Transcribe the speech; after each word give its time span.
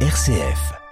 RCF. 0.00 0.85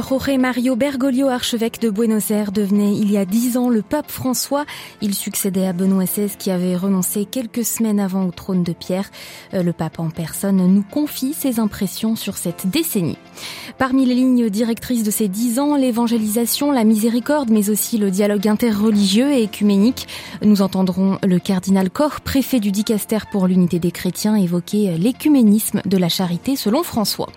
Jorge 0.00 0.36
Mario 0.38 0.76
Bergoglio, 0.76 1.28
archevêque 1.28 1.80
de 1.80 1.90
Buenos 1.90 2.30
Aires, 2.30 2.52
devenait 2.52 2.94
il 2.94 3.10
y 3.10 3.16
a 3.16 3.24
dix 3.24 3.56
ans 3.56 3.68
le 3.68 3.82
pape 3.82 4.10
François. 4.10 4.64
Il 5.00 5.14
succédait 5.14 5.66
à 5.66 5.72
Benoît 5.72 6.04
XVI 6.04 6.30
qui 6.38 6.50
avait 6.50 6.76
renoncé 6.76 7.24
quelques 7.24 7.64
semaines 7.64 8.00
avant 8.00 8.26
au 8.26 8.30
trône 8.30 8.62
de 8.62 8.72
Pierre. 8.72 9.10
Euh, 9.54 9.62
le 9.62 9.72
pape 9.72 9.98
en 9.98 10.10
personne 10.10 10.56
nous 10.56 10.82
confie 10.82 11.34
ses 11.34 11.60
impressions 11.60 12.16
sur 12.16 12.36
cette 12.36 12.66
décennie. 12.66 13.18
Parmi 13.78 14.06
les 14.06 14.14
lignes 14.14 14.50
directrices 14.50 15.02
de 15.02 15.10
ces 15.10 15.28
dix 15.28 15.58
ans, 15.58 15.76
l'évangélisation, 15.76 16.72
la 16.72 16.84
miséricorde, 16.84 17.50
mais 17.50 17.70
aussi 17.70 17.98
le 17.98 18.10
dialogue 18.10 18.48
interreligieux 18.48 19.32
et 19.32 19.42
écuménique. 19.42 20.08
Nous 20.42 20.62
entendrons 20.62 21.18
le 21.26 21.38
cardinal 21.38 21.90
Koch, 21.90 22.20
préfet 22.20 22.60
du 22.60 22.72
dicaster 22.72 23.18
pour 23.30 23.46
l'unité 23.46 23.78
des 23.78 23.90
chrétiens, 23.90 24.36
évoquer 24.36 24.96
l'écuménisme 24.98 25.82
de 25.84 25.96
la 25.96 26.08
charité 26.08 26.56
selon 26.56 26.82
François. 26.82 27.28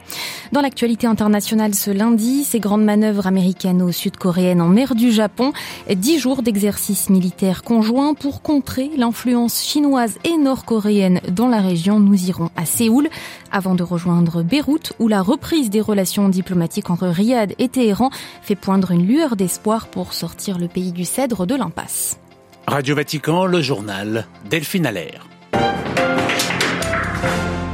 Dans 0.52 0.62
l'actualité 0.62 1.08
internationale 1.08 1.76
ce 1.76 1.92
lundi, 1.92 2.46
ces 2.50 2.60
grandes 2.60 2.84
manœuvres 2.84 3.28
américano-sud-coréennes 3.28 4.62
en 4.62 4.70
mer 4.70 4.96
du 4.96 5.12
Japon, 5.12 5.54
dix 5.88 6.18
jours 6.18 6.42
d'exercices 6.42 7.12
militaires 7.12 7.62
conjoints 7.62 8.16
pour 8.16 8.42
contrer 8.42 8.90
l'influence 8.98 9.64
chinoise 9.64 10.18
et 10.24 10.36
nord-coréenne 10.36 11.22
dans 11.30 11.48
la 11.48 11.62
région. 11.62 12.00
Nous 12.00 12.28
irons 12.28 12.50
à 12.56 12.66
Séoul 12.66 13.08
avant 13.52 13.76
de 13.76 13.84
rejoindre 13.84 14.42
Beyrouth 14.42 14.94
où 14.98 15.08
la 15.08 15.22
reprise 15.22 15.70
des 15.70 15.82
relations 15.82 16.28
diplomatiques 16.28 16.90
entre 16.90 17.08
Riyad 17.08 17.54
et 17.60 17.70
Téhéran 17.70 18.10
fait 18.42 18.56
poindre 18.56 18.92
une 18.92 19.06
lueur 19.06 19.36
d'espoir 19.36 19.88
pour 19.88 20.14
sortir 20.14 20.58
le 20.58 20.68
pays 20.68 20.92
du 20.92 21.06
cèdre 21.06 21.46
de 21.46 21.54
l'impasse. 21.54 22.18
Radio 22.66 22.96
Vatican, 22.96 23.46
le 23.46 23.62
journal 23.62 24.26
Delphine 24.50 24.88
Allaire. 24.88 25.28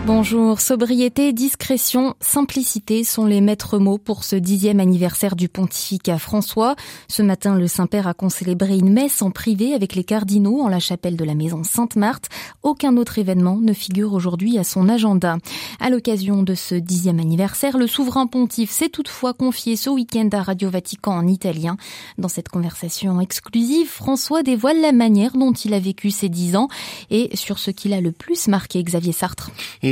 Bonjour, 0.07 0.61
sobriété, 0.61 1.33
discrétion, 1.33 2.13
simplicité 2.19 3.03
sont 3.03 3.25
les 3.25 3.41
maîtres 3.41 3.79
mots 3.79 3.97
pour 3.97 4.23
ce 4.23 4.35
dixième 4.35 4.79
anniversaire 4.79 5.35
du 5.35 5.49
pontificat 5.49 6.19
François. 6.19 6.75
Ce 7.07 7.23
matin, 7.23 7.55
le 7.55 7.65
Saint-Père 7.65 8.07
a 8.07 8.13
concélébré 8.13 8.77
une 8.77 8.93
messe 8.93 9.23
en 9.23 9.31
privé 9.31 9.73
avec 9.73 9.95
les 9.95 10.03
cardinaux 10.03 10.61
en 10.61 10.67
la 10.67 10.79
chapelle 10.79 11.17
de 11.17 11.25
la 11.25 11.33
maison 11.33 11.63
Sainte-Marthe. 11.63 12.29
Aucun 12.61 12.97
autre 12.97 13.17
événement 13.17 13.57
ne 13.57 13.73
figure 13.73 14.13
aujourd'hui 14.13 14.59
à 14.59 14.63
son 14.63 14.89
agenda. 14.89 15.39
À 15.79 15.89
l'occasion 15.89 16.43
de 16.43 16.53
ce 16.53 16.75
dixième 16.75 17.19
anniversaire, 17.19 17.75
le 17.75 17.87
souverain 17.87 18.27
pontife 18.27 18.69
s'est 18.69 18.89
toutefois 18.89 19.33
confié 19.33 19.75
ce 19.75 19.89
week-end 19.89 20.29
à 20.33 20.43
Radio 20.43 20.69
Vatican 20.69 21.13
en 21.13 21.27
italien. 21.27 21.77
Dans 22.19 22.29
cette 22.29 22.49
conversation 22.49 23.19
exclusive, 23.21 23.87
François 23.87 24.43
dévoile 24.43 24.81
la 24.81 24.91
manière 24.91 25.31
dont 25.31 25.53
il 25.53 25.73
a 25.73 25.79
vécu 25.79 26.11
ces 26.11 26.29
dix 26.29 26.55
ans 26.55 26.67
et 27.09 27.35
sur 27.35 27.57
ce 27.57 27.71
qu'il 27.71 27.91
a 27.91 28.01
le 28.01 28.11
plus 28.11 28.47
marqué 28.47 28.83
Xavier 28.83 29.11
Sartre 29.11 29.49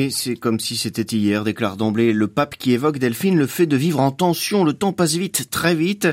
c'est 0.10 0.36
comme 0.36 0.60
si 0.60 0.78
c'était 0.78 1.16
hier, 1.16 1.44
déclare 1.44 1.78
d'emblée 1.78 2.14
le 2.14 2.28
pape 2.28 2.58
qui 2.58 2.72
évoque 2.72 2.98
Delphine 2.98 3.38
le 3.38 3.48
fait 3.48 3.66
de 3.66 3.76
vivre 3.76 4.00
en 4.00 4.12
tension. 4.12 4.64
Le 4.64 4.74
temps 4.74 4.94
passe 4.94 5.16
vite, 5.16 5.50
très 5.50 5.76
vite. 5.76 6.08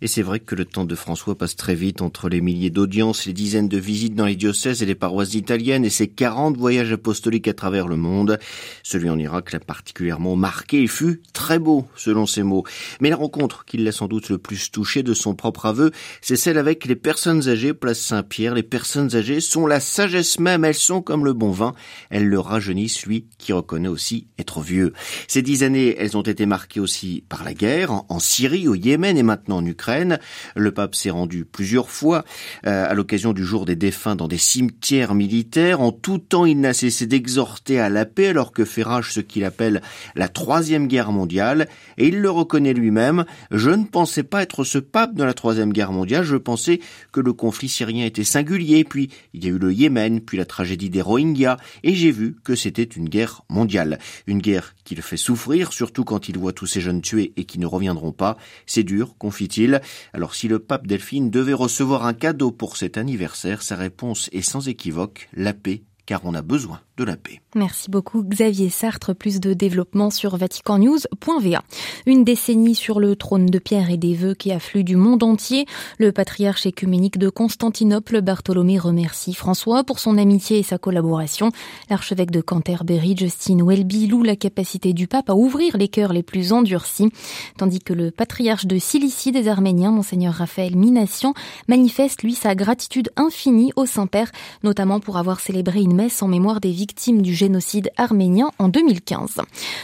Et 0.00 0.06
c'est 0.06 0.22
vrai 0.22 0.40
que 0.40 0.54
le 0.54 0.64
temps 0.64 0.84
de 0.84 0.94
François 0.94 1.36
passe 1.36 1.56
très 1.56 1.74
vite 1.74 2.02
entre 2.02 2.28
les 2.28 2.40
milliers 2.40 2.70
d'audiences, 2.70 3.26
les 3.26 3.32
dizaines 3.32 3.68
de 3.68 3.78
visites 3.78 4.14
dans 4.14 4.26
les 4.26 4.36
diocèses 4.36 4.82
et 4.82 4.86
les 4.86 4.94
paroisses 4.94 5.34
italiennes 5.34 5.84
et 5.84 5.90
ses 5.90 6.08
40 6.08 6.56
voyages 6.56 6.92
apostoliques 6.92 7.48
à 7.48 7.54
travers 7.54 7.88
le 7.88 7.96
monde. 7.96 8.38
Celui 8.82 9.10
en 9.10 9.18
Irak 9.18 9.52
l'a 9.52 9.60
particulièrement 9.60 10.36
marqué 10.36 10.82
et 10.82 10.86
fut 10.86 11.22
très 11.32 11.58
beau, 11.58 11.86
selon 11.96 12.26
ses 12.26 12.42
mots. 12.42 12.64
Mais 13.00 13.10
la 13.10 13.16
rencontre 13.16 13.64
qui 13.64 13.76
l'a 13.76 13.92
sans 13.92 14.08
doute 14.08 14.28
le 14.28 14.38
plus 14.38 14.70
touché 14.70 15.02
de 15.02 15.14
son 15.14 15.34
propre 15.34 15.66
aveu, 15.66 15.90
c'est 16.20 16.36
celle 16.36 16.58
avec 16.58 16.86
les 16.86 16.96
personnes 16.96 17.48
âgées, 17.48 17.74
place 17.74 18.00
Saint-Pierre. 18.00 18.54
Les 18.54 18.62
personnes 18.62 19.14
âgées 19.14 19.40
sont 19.40 19.66
la 19.66 19.80
sagesse 19.80 20.38
même, 20.38 20.64
elles 20.64 20.74
sont 20.74 21.02
comme 21.02 21.24
le 21.24 21.32
bon 21.32 21.50
vin. 21.50 21.74
Elles 22.10 22.26
le 22.26 22.40
rajeunissent, 22.40 23.06
lui, 23.06 23.26
qui 23.38 23.52
reconnaît 23.52 23.88
aussi 23.88 24.26
être 24.38 24.60
vieux. 24.60 24.92
Ces 25.28 25.42
dix 25.42 25.62
années, 25.62 25.94
elles 25.98 26.16
ont 26.16 26.22
été 26.22 26.46
marquées 26.46 26.80
aussi 26.80 27.24
par 27.28 27.44
la 27.44 27.54
guerre, 27.54 28.02
en 28.08 28.18
Syrie, 28.18 28.68
au 28.68 28.74
Yémen 28.74 29.18
et 29.18 29.22
maintenant 29.22 29.58
en 29.58 29.66
Ukraine. 29.66 30.18
Le 30.54 30.72
pape 30.72 30.94
s'est 30.94 31.10
rendu 31.10 31.44
plusieurs 31.44 31.90
fois 31.90 32.24
euh, 32.66 32.86
à 32.88 32.94
l'occasion 32.94 33.32
du 33.32 33.44
jour 33.44 33.66
des 33.66 33.76
défunts 33.76 34.16
dans 34.16 34.28
des 34.28 34.38
cimetières 34.38 35.14
militaires. 35.14 35.80
En 35.80 35.92
tout 35.92 36.18
temps, 36.18 36.46
il 36.46 36.60
n'a 36.60 36.72
cessé 36.72 37.06
d'exhorter 37.06 37.78
à 37.78 37.88
la 37.88 38.06
paix 38.06 38.28
alors 38.28 38.52
que 38.52 38.64
fait 38.64 38.82
rage 38.82 39.12
ce 39.12 39.20
qu'il 39.20 39.44
appelle 39.44 39.82
la 40.14 40.28
troisième 40.28 40.86
guerre 40.86 41.12
mondiale. 41.12 41.68
Et 41.98 42.08
il 42.08 42.20
le 42.20 42.30
reconnaît 42.30 42.74
lui-même. 42.74 43.24
Je 43.50 43.70
ne 43.70 43.84
pensais 43.84 44.22
pas 44.22 44.42
être 44.42 44.64
ce 44.64 44.78
pape 44.78 45.14
dans 45.14 45.26
la 45.26 45.34
troisième 45.34 45.72
guerre 45.72 45.92
mondiale. 45.92 46.24
Je 46.24 46.36
pensais 46.36 46.80
que 47.12 47.20
le 47.20 47.32
conflit 47.32 47.68
syrien 47.68 48.06
était 48.06 48.24
singulier. 48.24 48.84
Puis 48.84 49.10
il 49.34 49.44
y 49.44 49.48
a 49.48 49.50
eu 49.50 49.58
le 49.58 49.72
Yémen, 49.72 50.20
puis 50.20 50.38
la 50.38 50.46
tragédie 50.46 50.90
des 50.90 51.02
Rohingyas. 51.02 51.58
Et 51.82 51.94
j'ai 51.94 52.10
vu 52.10 52.36
que 52.42 52.54
c'était 52.54 52.82
une 52.82 53.08
guerre 53.08 53.25
mondiale. 53.48 53.98
Une 54.26 54.40
guerre 54.40 54.74
qui 54.84 54.94
le 54.94 55.02
fait 55.02 55.16
souffrir, 55.16 55.72
surtout 55.72 56.04
quand 56.04 56.28
il 56.28 56.38
voit 56.38 56.52
tous 56.52 56.66
ces 56.66 56.80
jeunes 56.80 57.02
tués 57.02 57.32
et 57.36 57.44
qui 57.44 57.58
ne 57.58 57.66
reviendront 57.66 58.12
pas. 58.12 58.36
C'est 58.66 58.84
dur, 58.84 59.14
confie-t-il. 59.18 59.80
Alors 60.12 60.34
si 60.34 60.48
le 60.48 60.58
pape 60.58 60.86
Delphine 60.86 61.30
devait 61.30 61.52
recevoir 61.52 62.06
un 62.06 62.14
cadeau 62.14 62.50
pour 62.50 62.76
cet 62.76 62.96
anniversaire, 62.96 63.62
sa 63.62 63.76
réponse 63.76 64.28
est 64.32 64.42
sans 64.42 64.68
équivoque 64.68 65.28
la 65.32 65.52
paix, 65.52 65.82
car 66.06 66.20
on 66.24 66.34
a 66.34 66.42
besoin 66.42 66.80
de 66.96 67.04
la 67.04 67.16
paix. 67.16 67.40
Merci 67.56 67.90
beaucoup 67.90 68.22
Xavier 68.22 68.68
Sartre. 68.68 69.14
Plus 69.14 69.40
de 69.40 69.54
développement 69.54 70.10
sur 70.10 70.36
vaticannews.va. 70.36 71.62
Une 72.04 72.22
décennie 72.22 72.74
sur 72.74 73.00
le 73.00 73.16
trône 73.16 73.46
de 73.46 73.58
Pierre 73.58 73.88
et 73.88 73.96
des 73.96 74.12
vœux 74.12 74.34
qui 74.34 74.52
affluent 74.52 74.84
du 74.84 74.96
monde 74.96 75.22
entier. 75.22 75.64
Le 75.96 76.12
patriarche 76.12 76.66
écuménique 76.66 77.16
de 77.16 77.30
Constantinople, 77.30 78.20
Bartholomé, 78.20 78.78
remercie 78.78 79.32
François 79.32 79.84
pour 79.84 80.00
son 80.00 80.18
amitié 80.18 80.58
et 80.58 80.62
sa 80.62 80.76
collaboration. 80.76 81.50
L'archevêque 81.88 82.30
de 82.30 82.42
Canterbury, 82.42 83.16
Justin 83.16 83.64
Welby, 83.64 84.06
loue 84.06 84.22
la 84.22 84.36
capacité 84.36 84.92
du 84.92 85.06
pape 85.06 85.30
à 85.30 85.34
ouvrir 85.34 85.78
les 85.78 85.88
cœurs 85.88 86.12
les 86.12 86.22
plus 86.22 86.52
endurcis. 86.52 87.08
Tandis 87.56 87.80
que 87.80 87.94
le 87.94 88.10
patriarche 88.10 88.66
de 88.66 88.78
Cilicie 88.78 89.32
des 89.32 89.48
Arméniens, 89.48 89.92
Monseigneur 89.92 90.34
Raphaël 90.34 90.76
Minassian, 90.76 91.32
manifeste 91.68 92.22
lui 92.22 92.34
sa 92.34 92.54
gratitude 92.54 93.08
infinie 93.16 93.72
au 93.76 93.86
Saint-Père, 93.86 94.30
notamment 94.62 95.00
pour 95.00 95.16
avoir 95.16 95.40
célébré 95.40 95.80
une 95.80 95.94
messe 95.94 96.22
en 96.22 96.28
mémoire 96.28 96.60
des 96.60 96.72
victimes 96.72 97.22
du 97.22 97.34
génocide 97.46 97.92
arménien 97.96 98.50
en 98.58 98.66
2015. 98.66 99.36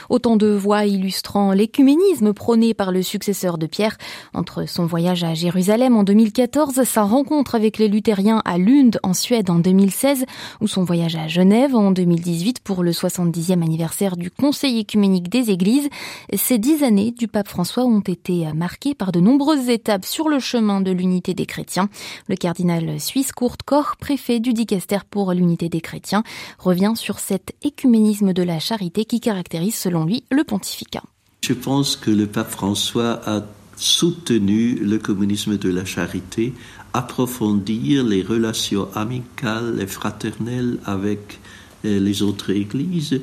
Autant 0.08 0.36
de 0.36 0.48
voix 0.48 0.84
illustrant 0.84 1.52
l'écuménisme 1.52 2.32
prôné 2.32 2.74
par 2.74 2.90
le 2.90 3.04
successeur 3.04 3.56
de 3.56 3.66
Pierre 3.66 3.98
entre 4.34 4.68
son 4.68 4.84
voyage 4.84 5.22
à 5.22 5.34
Jérusalem 5.34 5.96
en 5.96 6.02
2014, 6.02 6.82
sa 6.82 7.02
rencontre 7.02 7.54
avec 7.54 7.78
les 7.78 7.86
luthériens 7.86 8.42
à 8.44 8.58
Lund 8.58 8.98
en 9.04 9.14
Suède 9.14 9.48
en 9.48 9.60
2016 9.60 10.24
ou 10.60 10.66
son 10.66 10.82
voyage 10.82 11.14
à 11.14 11.28
Genève 11.28 11.76
en 11.76 11.92
2018 11.92 12.58
pour 12.64 12.82
le 12.82 12.90
70e 12.90 13.62
anniversaire 13.62 14.16
du 14.16 14.32
Conseil 14.32 14.80
écuménique 14.80 15.28
des 15.28 15.50
Églises. 15.50 15.88
Ces 16.34 16.58
dix 16.58 16.82
années 16.82 17.12
du 17.12 17.28
pape 17.28 17.46
François 17.46 17.84
ont 17.84 18.00
été 18.00 18.52
marquées 18.54 18.96
par 18.96 19.12
de 19.12 19.20
nombreuses 19.20 19.68
étapes 19.68 20.04
sur 20.04 20.28
le 20.28 20.40
chemin 20.40 20.80
de 20.80 20.90
l'unité 20.90 21.32
des 21.32 21.46
chrétiens. 21.46 21.88
Le 22.26 22.34
cardinal 22.34 22.98
suisse 22.98 23.30
Kurt 23.30 23.62
Koch, 23.62 23.94
préfet 24.00 24.40
du 24.40 24.52
dicaster 24.52 24.98
pour 25.08 25.32
l'unité 25.32 25.68
des 25.68 25.80
chrétiens, 25.80 26.24
revient 26.58 26.94
sur 26.96 27.20
écuménisme 27.62 28.32
de 28.32 28.42
la 28.42 28.58
charité 28.58 29.04
qui 29.04 29.20
caractérise 29.20 29.74
selon 29.74 30.04
lui 30.04 30.24
le 30.30 30.44
pontificat. 30.44 31.02
Je 31.42 31.54
pense 31.54 31.96
que 31.96 32.10
le 32.10 32.26
pape 32.26 32.50
François 32.50 33.20
a 33.26 33.42
soutenu 33.76 34.76
le 34.76 34.98
communisme 34.98 35.58
de 35.58 35.68
la 35.70 35.84
charité, 35.84 36.52
approfondir 36.92 38.04
les 38.04 38.22
relations 38.22 38.88
amicales 38.94 39.78
et 39.80 39.86
fraternelles 39.86 40.78
avec 40.84 41.40
euh, 41.84 41.98
les 41.98 42.22
autres 42.22 42.50
églises, 42.50 43.20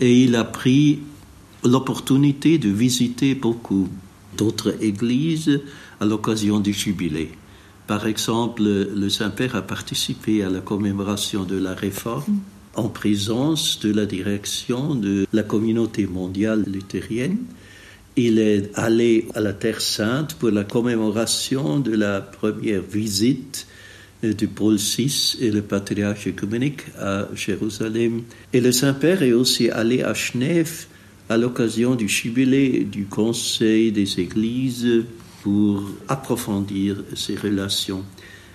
et 0.00 0.24
il 0.24 0.36
a 0.36 0.44
pris 0.44 1.00
l'opportunité 1.64 2.58
de 2.58 2.68
visiter 2.68 3.34
beaucoup 3.34 3.88
d'autres 4.36 4.74
églises 4.82 5.62
à 6.00 6.04
l'occasion 6.04 6.60
du 6.60 6.72
jubilé. 6.72 7.30
Par 7.86 8.06
exemple, 8.06 8.62
le 8.62 9.08
Saint-Père 9.08 9.56
a 9.56 9.62
participé 9.62 10.42
à 10.42 10.50
la 10.50 10.60
commémoration 10.60 11.44
de 11.44 11.56
la 11.56 11.74
réforme 11.74 12.40
en 12.76 12.88
présence 12.88 13.78
de 13.80 13.92
la 13.92 14.06
direction 14.06 14.94
de 14.94 15.26
la 15.32 15.42
communauté 15.42 16.06
mondiale 16.06 16.64
luthérienne. 16.66 17.38
Il 18.16 18.38
est 18.38 18.70
allé 18.74 19.26
à 19.34 19.40
la 19.40 19.52
Terre 19.52 19.80
Sainte 19.80 20.34
pour 20.34 20.50
la 20.50 20.64
commémoration 20.64 21.80
de 21.80 21.92
la 21.92 22.20
première 22.20 22.82
visite 22.82 23.66
du 24.22 24.46
Paul 24.46 24.76
VI 24.76 25.36
et 25.40 25.50
le 25.50 25.62
patriarche 25.62 26.28
œcuménique 26.28 26.82
à 26.98 27.28
Jérusalem. 27.34 28.22
Et 28.52 28.60
le 28.60 28.72
Saint-Père 28.72 29.22
est 29.22 29.32
aussi 29.32 29.68
allé 29.68 30.02
à 30.02 30.14
Genève 30.14 30.86
à 31.28 31.36
l'occasion 31.36 31.94
du 31.94 32.08
jubilé 32.08 32.84
du 32.84 33.06
Conseil 33.06 33.92
des 33.92 34.20
Églises 34.20 35.04
pour 35.42 35.82
approfondir 36.08 37.02
ces 37.14 37.36
relations. 37.36 38.04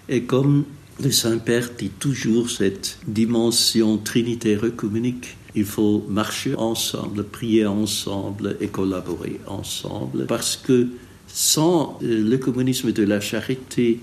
Et 0.07 0.23
comme 0.23 0.65
le 1.01 1.11
Saint-Père 1.11 1.69
dit 1.77 1.89
toujours 1.89 2.49
cette 2.49 2.99
dimension 3.07 3.97
trinitaire 3.97 4.63
œcuménique. 4.63 5.37
Il 5.55 5.65
faut 5.65 6.05
marcher 6.07 6.55
ensemble, 6.55 7.23
prier 7.23 7.65
ensemble 7.65 8.57
et 8.61 8.67
collaborer 8.67 9.39
ensemble 9.47 10.25
parce 10.27 10.57
que 10.57 10.87
sans 11.27 11.97
euh, 12.03 12.23
le 12.29 12.37
communisme 12.37 12.91
de 12.91 13.03
la 13.03 13.19
charité, 13.19 13.99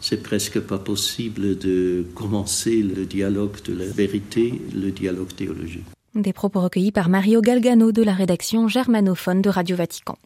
c'est 0.00 0.22
presque 0.22 0.60
pas 0.60 0.78
possible 0.78 1.58
de 1.58 2.04
commencer 2.14 2.82
le 2.82 3.04
dialogue 3.04 3.62
de 3.64 3.74
la 3.74 3.86
vérité, 3.86 4.60
le 4.74 4.90
dialogue 4.90 5.34
théologique. 5.34 5.84
Des 6.14 6.32
propos 6.32 6.60
recueillis 6.60 6.92
par 6.92 7.08
Mario 7.08 7.40
Galgano 7.40 7.92
de 7.92 8.02
la 8.02 8.12
rédaction 8.12 8.68
germanophone 8.68 9.42
de 9.42 9.50
Radio 9.50 9.76
Vatican. 9.76 10.16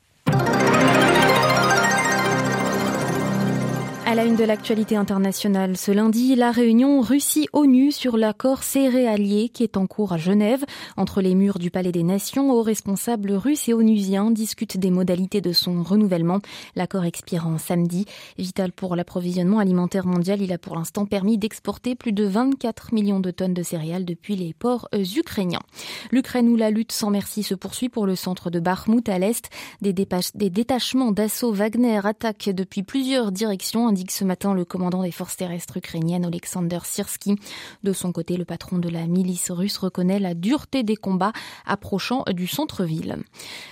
À 4.13 4.15
la 4.15 4.27
une 4.27 4.37
de 4.37 4.45
l'actualité 4.45 4.95
internationale 4.95 5.79
ce 5.79 5.91
lundi, 5.91 6.37
la 6.37 6.51
réunion 6.51 7.01
Russie-ONU 7.01 7.93
sur 7.93 8.19
l'accord 8.19 8.63
céréalier 8.63 9.49
qui 9.49 9.63
est 9.63 9.79
en 9.79 9.87
cours 9.87 10.13
à 10.13 10.19
Genève. 10.19 10.67
Entre 10.99 11.23
les 11.23 11.35
murs 11.35 11.59
du 11.59 11.71
Palais 11.71 11.93
des 11.93 12.03
Nations, 12.03 12.51
aux 12.51 12.61
responsables 12.61 13.33
russes 13.33 13.71
et 13.71 13.73
onusiens 13.73 14.31
discutent 14.31 14.77
des 14.77 14.91
modalités 14.91 15.41
de 15.41 15.55
son 15.55 15.83
renouvellement. 15.83 16.41
L'accord 16.77 17.07
expirant 17.07 17.57
samedi. 17.57 18.05
Vital 18.37 18.73
pour 18.73 18.97
l'approvisionnement 18.97 19.61
alimentaire 19.61 20.05
mondial, 20.05 20.43
il 20.43 20.53
a 20.53 20.59
pour 20.59 20.77
l'instant 20.77 21.07
permis 21.07 21.39
d'exporter 21.39 21.95
plus 21.95 22.13
de 22.13 22.27
24 22.27 22.93
millions 22.93 23.21
de 23.21 23.31
tonnes 23.31 23.55
de 23.55 23.63
céréales 23.63 24.05
depuis 24.05 24.37
les 24.37 24.53
ports 24.53 24.89
euh, 24.95 25.03
ukrainiens. 25.17 25.63
L'Ukraine 26.11 26.51
où 26.51 26.57
la 26.57 26.69
lutte 26.69 26.93
sans 26.93 27.09
merci 27.09 27.43
se 27.43 27.55
poursuit 27.55 27.89
pour 27.89 28.05
le 28.05 28.15
centre 28.15 28.51
de 28.51 28.61
Bakhmut 28.61 29.09
à 29.09 29.19
l'est. 29.19 29.49
Des, 29.81 29.95
des 29.95 30.51
détachements 30.51 31.13
d'assaut 31.13 31.55
Wagner 31.55 32.03
attaquent 32.05 32.51
depuis 32.51 32.83
plusieurs 32.83 33.33
directions 33.33 33.87
ce 34.11 34.25
matin 34.25 34.55
le 34.55 34.65
commandant 34.65 35.03
des 35.03 35.13
forces 35.13 35.37
terrestres 35.37 35.77
ukrainiennes 35.77 36.25
Alexander 36.25 36.79
Sirsky. 36.85 37.37
De 37.83 37.93
son 37.93 38.13
côté, 38.13 38.37
le 38.37 38.45
patron 38.45 38.79
de 38.79 38.89
la 38.89 39.07
milice 39.07 39.51
russe 39.51 39.79
reconnaît 39.79 40.19
la 40.19 40.35
dureté 40.35 40.83
des 40.83 40.97
combats 40.97 41.33
approchant 41.67 42.25
du 42.33 42.47
centre-ville. 42.47 43.17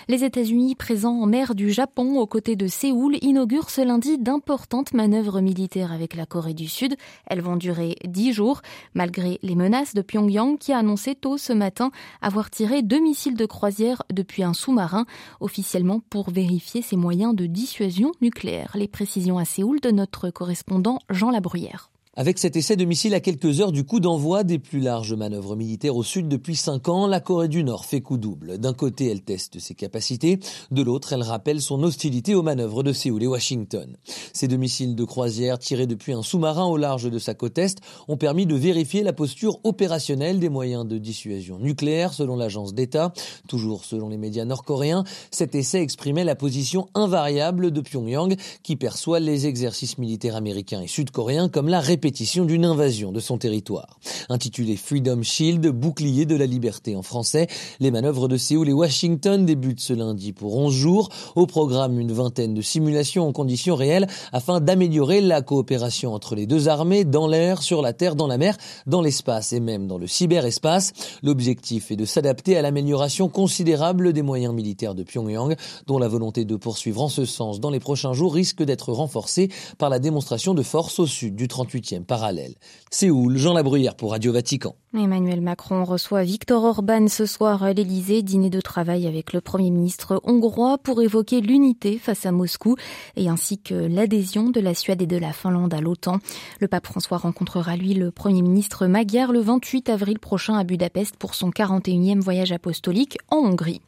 Les 0.09 0.25
États-Unis, 0.25 0.75
présents 0.75 1.21
en 1.21 1.27
mer 1.27 1.55
du 1.55 1.71
Japon 1.71 2.19
aux 2.19 2.27
côtés 2.27 2.56
de 2.56 2.67
Séoul, 2.67 3.17
inaugurent 3.23 3.71
ce 3.71 3.81
lundi 3.81 4.19
d'importantes 4.19 4.93
manœuvres 4.93 5.41
militaires 5.41 5.93
avec 5.93 6.15
la 6.15 6.27
Corée 6.27 6.55
du 6.55 6.69
Sud. 6.69 6.97
Elles 7.26 7.41
vont 7.41 7.56
durer 7.56 7.97
dix 8.05 8.33
jours, 8.33 8.62
malgré 8.94 9.38
les 9.43 9.55
menaces 9.55 9.94
de 9.94 10.03
Pyongyang 10.03 10.59
qui 10.59 10.73
a 10.73 10.79
annoncé 10.79 11.15
tôt 11.15 11.38
ce 11.38 11.53
matin 11.53 11.91
avoir 12.21 12.50
tiré 12.50 12.83
deux 12.83 13.00
missiles 13.00 13.37
de 13.37 13.47
croisière 13.47 14.03
depuis 14.12 14.43
un 14.43 14.55
sous-marin, 14.55 15.06
officiellement 15.41 16.00
pour 16.11 16.31
vérifier 16.31 16.83
ses 16.83 16.97
moyens 16.97 17.35
de 17.35 17.47
dissuasion 17.47 18.12
nucléaire. 18.21 18.73
Les 18.75 18.88
précisions 18.88 19.38
à 19.38 19.44
Séoul 19.44 19.81
de 19.81 19.91
notre 19.91 20.19
correspondant 20.28 21.00
Jean 21.08 21.31
Labruyère. 21.31 21.90
Avec 22.17 22.41
cet 22.41 22.57
essai 22.57 22.75
de 22.75 22.85
missile 22.85 23.15
à 23.15 23.21
quelques 23.21 23.61
heures 23.61 23.71
du 23.71 23.85
coup 23.85 24.01
d'envoi 24.01 24.43
des 24.43 24.59
plus 24.59 24.81
larges 24.81 25.15
manœuvres 25.15 25.55
militaires 25.55 25.95
au 25.95 26.03
sud 26.03 26.27
depuis 26.27 26.57
cinq 26.57 26.89
ans, 26.89 27.07
la 27.07 27.21
Corée 27.21 27.47
du 27.47 27.62
Nord 27.62 27.85
fait 27.85 28.01
coup 28.01 28.19
double. 28.19 28.59
D'un 28.59 28.73
côté, 28.73 29.07
elle 29.07 29.23
teste 29.23 29.61
ses 29.61 29.77
capacités, 29.77 30.41
de 30.73 30.83
l'autre, 30.83 31.12
elle 31.12 31.23
rappelle 31.23 31.62
son 31.62 31.81
hostilité 31.85 32.35
aux 32.35 32.43
manœuvres 32.43 32.83
de 32.83 32.93
Séoul 32.93 33.23
et 33.23 33.29
Washington. 33.29 33.97
Ces 34.33 34.49
deux 34.49 34.57
missiles 34.57 34.97
de 34.97 35.05
croisière 35.05 35.61
tirés 35.61 35.87
depuis 35.87 36.12
un 36.12 36.23
sous-marin 36.23 36.67
au 36.67 36.77
large 36.77 37.09
de 37.09 37.19
sa 37.21 37.35
côte 37.35 37.59
est 37.59 37.79
ont 38.09 38.17
permis 38.17 38.45
de 38.45 38.57
vérifier 38.57 39.05
la 39.05 39.12
posture 39.12 39.61
opérationnelle 39.62 40.41
des 40.41 40.49
moyens 40.49 40.89
de 40.89 40.99
dissuasion 40.99 41.61
nucléaire 41.61 42.12
selon 42.12 42.35
l'agence 42.35 42.75
d'État. 42.75 43.12
Toujours 43.47 43.85
selon 43.85 44.09
les 44.09 44.19
médias 44.19 44.45
nord-coréens, 44.45 45.05
cet 45.31 45.55
essai 45.55 45.79
exprimait 45.79 46.25
la 46.25 46.35
position 46.35 46.89
invariable 46.95 47.71
de 47.71 47.81
Pyongyang 47.81 48.35
qui 48.65 48.75
perçoit 48.75 49.21
les 49.21 49.47
exercices 49.47 49.97
militaires 49.97 50.35
américains 50.35 50.83
et 50.83 50.89
sud-coréens 50.89 51.49
comme 51.49 51.69
la 51.69 51.79
répétition 52.00 52.47
d'une 52.47 52.64
invasion 52.64 53.12
de 53.12 53.20
son 53.20 53.37
territoire. 53.37 53.99
Intitulé 54.31 54.76
Freedom 54.76 55.23
Shield, 55.23 55.67
bouclier 55.69 56.25
de 56.25 56.35
la 56.35 56.47
liberté 56.47 56.97
en 56.97 57.02
français, 57.02 57.47
les 57.79 57.91
manœuvres 57.91 58.26
de 58.26 58.38
Séoul 58.38 58.70
et 58.70 58.73
Washington 58.73 59.44
débutent 59.44 59.81
ce 59.81 59.93
lundi 59.93 60.32
pour 60.32 60.56
11 60.56 60.73
jours. 60.73 61.11
Au 61.37 61.47
programme, 61.47 62.00
une 62.00 62.12
vingtaine 62.12 62.55
de 62.55 62.62
simulations 62.62 63.29
en 63.29 63.32
conditions 63.32 63.75
réelles 63.75 64.06
afin 64.32 64.61
d'améliorer 64.61 65.20
la 65.20 65.43
coopération 65.43 66.14
entre 66.14 66.35
les 66.35 66.47
deux 66.47 66.69
armées 66.69 67.05
dans 67.05 67.29
l'air, 67.29 67.62
sur 67.62 67.82
la 67.82 67.93
terre, 67.93 68.17
dans 68.17 68.29
la 68.29 68.38
mer, 68.38 68.56
dans 68.87 69.02
l'espace 69.02 69.52
et 69.52 69.61
même 69.61 69.87
dans 69.87 69.99
le 69.99 70.06
cyberespace. 70.06 70.94
L'objectif 71.23 71.91
est 71.91 71.97
de 71.97 72.06
s'adapter 72.06 72.56
à 72.56 72.62
l'amélioration 72.62 73.29
considérable 73.29 74.14
des 74.14 74.23
moyens 74.23 74.55
militaires 74.55 74.94
de 74.94 75.02
Pyongyang, 75.02 75.55
dont 75.87 75.99
la 75.99 76.08
volonté 76.08 76.47
de 76.47 76.56
poursuivre 76.56 77.02
en 77.02 77.11
ce 77.11 77.26
sens 77.26 77.61
dans 77.61 77.70
les 77.70 77.79
prochains 77.79 78.14
jours 78.14 78.32
risque 78.32 78.62
d'être 78.62 78.91
renforcée 78.91 79.50
par 79.76 79.91
la 79.91 79.99
démonstration 79.99 80.55
de 80.55 80.62
force 80.62 80.99
au 80.99 81.06
sud 81.06 81.37
du 81.37 81.47
38 81.47 81.89
parallèle. 81.98 82.54
Séoul, 82.90 83.37
Jean 83.37 83.54
Labruyère 83.54 83.96
pour 83.96 84.12
Radio 84.12 84.32
Vatican. 84.32 84.76
Emmanuel 84.98 85.40
Macron 85.40 85.84
reçoit 85.84 86.25
Victor 86.25 86.64
Orban 86.64 87.06
ce 87.06 87.25
soir 87.25 87.62
à 87.62 87.72
l'Elysée, 87.72 88.22
dîner 88.22 88.50
de 88.50 88.60
travail 88.60 89.06
avec 89.06 89.32
le 89.32 89.40
Premier 89.40 89.70
ministre 89.70 90.20
hongrois 90.25 90.78
pour 90.78 91.00
évoquer 91.00 91.40
l'unité 91.40 91.96
face 91.96 92.26
à 92.26 92.32
Moscou 92.32 92.75
et 93.14 93.28
ainsi 93.28 93.58
que 93.58 93.75
l'adhésion 93.75 94.50
de 94.50 94.58
la 94.58 94.75
Suède 94.75 95.00
et 95.00 95.06
de 95.06 95.16
la 95.16 95.32
Finlande 95.32 95.72
à 95.75 95.81
l'OTAN. 95.81 96.19
Le 96.58 96.66
pape 96.66 96.88
François 96.88 97.19
rencontrera 97.19 97.76
lui 97.76 97.94
le 97.94 98.10
Premier 98.10 98.42
ministre 98.42 98.88
magyar 98.88 99.31
le 99.31 99.38
28 99.38 99.90
avril 99.90 100.19
prochain 100.19 100.58
à 100.58 100.64
Budapest 100.64 101.14
pour 101.16 101.37
son 101.37 101.50
41e 101.50 102.19
voyage 102.19 102.50
apostolique 102.50 103.19
en 103.31 103.37
Hongrie. 103.37 103.82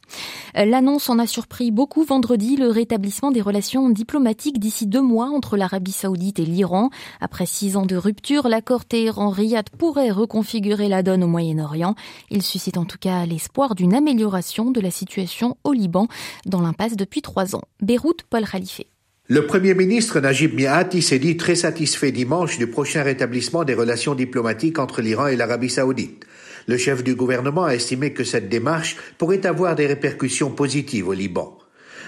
L'annonce 0.54 1.08
en 1.08 1.18
a 1.18 1.26
surpris 1.26 1.70
beaucoup 1.70 2.04
vendredi, 2.04 2.56
le 2.56 2.68
rétablissement 2.68 3.32
des 3.32 3.40
relations 3.40 3.88
diplomatiques 3.88 4.60
d'ici 4.60 4.86
deux 4.86 5.00
mois 5.00 5.30
entre 5.30 5.56
l'Arabie 5.56 5.92
saoudite 5.92 6.38
et 6.38 6.44
l'Iran. 6.44 6.90
Après 7.20 7.46
six 7.46 7.76
ans 7.76 7.86
de 7.86 7.96
rupture, 7.96 8.48
l'accord 8.48 8.84
Téhéran-Riyad 8.84 9.70
pourrait 9.70 10.10
reconfigurer 10.10 10.88
la 10.92 11.02
donne 11.02 11.24
au 11.24 11.26
Moyen-Orient. 11.26 11.96
Il 12.30 12.42
suscite 12.42 12.76
en 12.76 12.84
tout 12.84 12.98
cas 12.98 13.26
l'espoir 13.26 13.74
d'une 13.74 13.94
amélioration 13.94 14.70
de 14.70 14.80
la 14.80 14.90
situation 14.90 15.56
au 15.64 15.72
Liban, 15.72 16.06
dans 16.46 16.60
l'impasse 16.60 16.96
depuis 16.96 17.22
trois 17.22 17.56
ans. 17.56 17.62
Beyrouth, 17.80 18.22
Paul 18.30 18.44
Khalife. 18.46 18.82
Le 19.28 19.46
Premier 19.46 19.74
ministre 19.74 20.20
Najib 20.20 20.54
Miati 20.54 21.00
s'est 21.00 21.18
dit 21.18 21.36
très 21.36 21.54
satisfait 21.54 22.12
dimanche 22.12 22.58
du 22.58 22.66
prochain 22.66 23.02
rétablissement 23.02 23.64
des 23.64 23.74
relations 23.74 24.14
diplomatiques 24.14 24.78
entre 24.78 25.00
l'Iran 25.00 25.28
et 25.28 25.36
l'Arabie 25.36 25.70
saoudite. 25.70 26.26
Le 26.66 26.76
chef 26.76 27.02
du 27.02 27.14
gouvernement 27.14 27.64
a 27.64 27.74
estimé 27.74 28.12
que 28.12 28.24
cette 28.24 28.48
démarche 28.48 28.96
pourrait 29.18 29.46
avoir 29.46 29.74
des 29.74 29.86
répercussions 29.86 30.50
positives 30.50 31.08
au 31.08 31.14
Liban. 31.14 31.56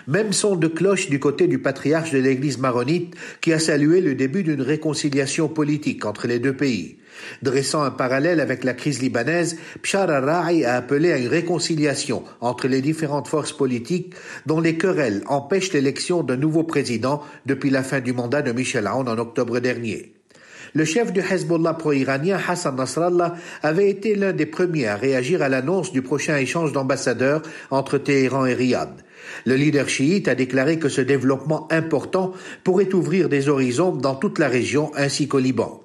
Même 0.07 0.33
son 0.33 0.57
de 0.57 0.69
cloche 0.69 1.09
du 1.09 1.19
côté 1.19 1.47
du 1.47 1.59
patriarche 1.59 2.13
de 2.13 2.19
l'église 2.19 2.59
maronite 2.59 3.15
qui 3.41 3.53
a 3.53 3.59
salué 3.59 4.01
le 4.01 4.15
début 4.15 4.43
d'une 4.43 4.61
réconciliation 4.61 5.49
politique 5.49 6.05
entre 6.05 6.27
les 6.27 6.39
deux 6.39 6.55
pays. 6.55 6.97
Dressant 7.43 7.83
un 7.83 7.91
parallèle 7.91 8.41
avec 8.41 8.65
la 8.65 8.75
crise 8.75 9.01
libanaise, 9.01 9.57
Bshar 9.83 10.11
al-Ra'i 10.11 10.65
a 10.65 10.77
appelé 10.77 11.13
à 11.13 11.19
une 11.19 11.29
réconciliation 11.29 12.25
entre 12.41 12.69
les 12.69 12.83
différentes 12.83 13.29
forces 13.29 13.53
politiques 13.53 14.15
dont 14.47 14.61
les 14.61 14.77
querelles 14.77 15.23
empêchent 15.27 15.73
l'élection 15.73 16.23
d'un 16.23 16.37
nouveau 16.37 16.65
président 16.65 17.23
depuis 17.47 17.71
la 17.71 17.83
fin 17.83 18.01
du 18.01 18.13
mandat 18.13 18.43
de 18.43 18.53
Michel 18.53 18.87
Aoun 18.87 19.09
en 19.09 19.19
octobre 19.19 19.61
dernier. 19.61 20.13
Le 20.77 20.85
chef 20.85 21.13
du 21.13 21.21
Hezbollah 21.21 21.75
pro-iranien, 21.75 22.37
Hassan 22.49 22.75
Nasrallah, 22.75 23.37
avait 23.63 23.89
été 23.89 24.17
l'un 24.17 24.33
des 24.33 24.45
premiers 24.45 24.89
à 24.89 24.97
réagir 24.97 25.41
à 25.41 25.49
l'annonce 25.49 25.93
du 25.93 26.03
prochain 26.03 26.37
échange 26.37 26.73
d'ambassadeurs 26.73 27.43
entre 27.71 27.97
Téhéran 27.97 28.45
et 28.45 28.55
Riyad. 28.55 28.91
Le 29.47 29.55
leader 29.55 29.89
chiite 29.89 30.27
a 30.27 30.35
déclaré 30.35 30.81
que 30.81 30.89
ce 30.89 31.01
développement 31.01 31.69
important 31.71 32.33
pourrait 32.65 32.93
ouvrir 32.93 33.29
des 33.29 33.49
horizons 33.49 33.93
dans 33.93 34.17
toute 34.17 34.41
la 34.41 34.49
région 34.49 34.91
ainsi 34.97 35.29
qu'au 35.29 35.39
Liban. 35.39 35.81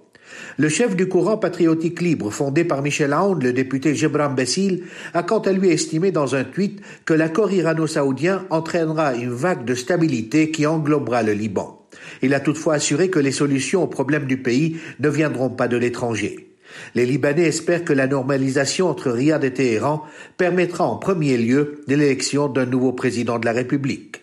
Le 0.57 0.69
chef 0.69 0.95
du 0.95 1.07
courant 1.07 1.37
patriotique 1.37 2.01
libre 2.01 2.31
fondé 2.31 2.63
par 2.63 2.81
Michel 2.81 3.13
Aoun, 3.13 3.43
le 3.43 3.53
député 3.53 3.93
Gebram 3.93 4.33
Bessil, 4.33 4.85
a 5.13 5.21
quant 5.21 5.39
à 5.39 5.51
lui 5.51 5.69
estimé 5.69 6.11
dans 6.11 6.33
un 6.33 6.43
tweet 6.43 6.81
que 7.05 7.13
l'accord 7.13 7.51
irano-saoudien 7.51 8.47
entraînera 8.49 9.13
une 9.13 9.29
vague 9.29 9.65
de 9.65 9.75
stabilité 9.75 10.49
qui 10.49 10.65
englobera 10.65 11.21
le 11.21 11.33
Liban. 11.33 11.78
Il 12.21 12.33
a 12.33 12.39
toutefois 12.39 12.75
assuré 12.75 13.09
que 13.09 13.19
les 13.19 13.31
solutions 13.31 13.83
aux 13.83 13.87
problèmes 13.87 14.25
du 14.25 14.37
pays 14.37 14.77
ne 14.99 15.09
viendront 15.09 15.49
pas 15.49 15.67
de 15.67 15.77
l'étranger. 15.77 16.49
Les 16.95 17.05
Libanais 17.05 17.47
espèrent 17.47 17.83
que 17.83 17.93
la 17.93 18.07
normalisation 18.07 18.89
entre 18.89 19.09
Riyad 19.11 19.43
et 19.43 19.53
Téhéran 19.53 20.03
permettra 20.37 20.85
en 20.85 20.97
premier 20.97 21.37
lieu 21.37 21.81
l'élection 21.87 22.47
d'un 22.47 22.65
nouveau 22.65 22.93
président 22.93 23.39
de 23.39 23.45
la 23.45 23.53
République. 23.53 24.21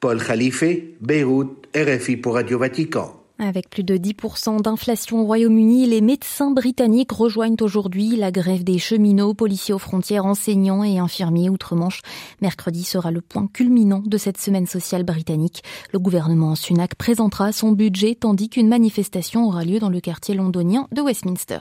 Paul 0.00 0.22
Khalife, 0.22 0.64
Beyrouth, 1.00 1.66
RFI 1.74 2.16
pour 2.16 2.34
Radio 2.34 2.58
Vatican. 2.58 3.17
Avec 3.40 3.70
plus 3.70 3.84
de 3.84 3.96
10% 3.96 4.62
d'inflation 4.62 5.20
au 5.20 5.24
Royaume-Uni, 5.24 5.86
les 5.86 6.00
médecins 6.00 6.50
britanniques 6.50 7.12
rejoignent 7.12 7.56
aujourd'hui 7.60 8.16
la 8.16 8.32
grève 8.32 8.64
des 8.64 8.78
cheminots, 8.78 9.32
policiers 9.32 9.74
aux 9.74 9.78
frontières, 9.78 10.26
enseignants 10.26 10.82
et 10.82 10.98
infirmiers 10.98 11.48
outre-Manche. 11.48 12.02
Mercredi 12.42 12.82
sera 12.82 13.12
le 13.12 13.20
point 13.20 13.46
culminant 13.46 14.02
de 14.04 14.18
cette 14.18 14.38
semaine 14.38 14.66
sociale 14.66 15.04
britannique. 15.04 15.62
Le 15.92 16.00
gouvernement 16.00 16.56
Sunak 16.56 16.96
présentera 16.96 17.52
son 17.52 17.70
budget 17.70 18.16
tandis 18.16 18.48
qu'une 18.48 18.68
manifestation 18.68 19.46
aura 19.46 19.64
lieu 19.64 19.78
dans 19.78 19.90
le 19.90 20.00
quartier 20.00 20.34
londonien 20.34 20.88
de 20.90 21.00
Westminster. 21.00 21.60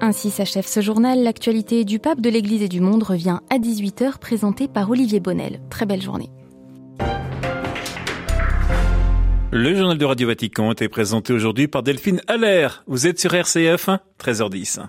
Ainsi 0.00 0.30
s'achève 0.30 0.66
ce 0.66 0.80
journal. 0.80 1.22
L'actualité 1.22 1.84
du 1.84 1.98
pape 1.98 2.22
de 2.22 2.30
l'Église 2.30 2.62
et 2.62 2.68
du 2.68 2.80
monde 2.80 3.02
revient 3.02 3.40
à 3.50 3.58
18h, 3.58 4.16
présenté 4.18 4.66
par 4.66 4.88
Olivier 4.88 5.20
Bonnel. 5.20 5.60
Très 5.68 5.84
belle 5.84 6.02
journée. 6.02 6.30
Le 9.52 9.76
journal 9.76 9.96
de 9.96 10.04
Radio 10.04 10.26
Vatican 10.26 10.72
était 10.72 10.88
présenté 10.88 11.32
aujourd'hui 11.32 11.68
par 11.68 11.82
Delphine 11.82 12.20
Allaire. 12.26 12.82
Vous 12.86 13.06
êtes 13.06 13.20
sur 13.20 13.32
RCF, 13.32 13.88
13h10. 14.18 14.80